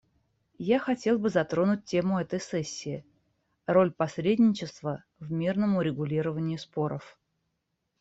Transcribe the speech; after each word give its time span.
Я 0.57 0.79
хотел 0.79 1.19
бы 1.19 1.29
затронуть 1.29 1.85
тему 1.85 2.19
этой 2.19 2.39
сессии— 2.39 3.05
роль 3.67 3.91
посредничества 3.91 5.03
в 5.19 5.31
мирном 5.31 5.75
урегулировании 5.77 6.57
споров. 6.57 7.19